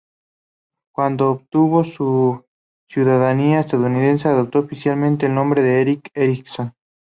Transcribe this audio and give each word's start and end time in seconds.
Cuando 0.95 1.29
obtuvo 1.29 1.83
su 1.83 2.43
ciudadanía 2.89 3.59
estadounidense, 3.59 4.27
adoptó 4.27 4.57
oficialmente 4.57 5.27
el 5.27 5.35
nombre 5.35 5.61
de 5.61 5.79
Erik 5.79 6.09
Erikson. 6.15 6.73